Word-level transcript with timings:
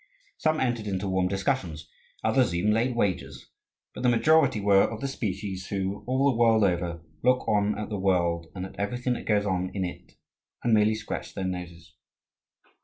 Some 0.39 0.59
entered 0.59 0.87
into 0.87 1.07
warm 1.07 1.27
discussions, 1.27 1.87
others 2.23 2.55
even 2.55 2.71
laid 2.73 2.95
wagers. 2.95 3.51
But 3.93 4.01
the 4.01 4.09
majority 4.09 4.59
were 4.59 4.81
of 4.81 4.99
the 4.99 5.07
species 5.07 5.67
who, 5.67 6.03
all 6.07 6.31
the 6.31 6.37
world 6.39 6.63
over, 6.63 7.03
look 7.21 7.47
on 7.47 7.77
at 7.77 7.89
the 7.89 7.99
world 7.99 8.47
and 8.55 8.65
at 8.65 8.79
everything 8.79 9.13
that 9.13 9.27
goes 9.27 9.45
on 9.45 9.69
in 9.75 9.85
it 9.85 10.13
and 10.63 10.73
merely 10.73 10.95
scratch 10.95 11.35
their 11.35 11.45
noses. 11.45 11.93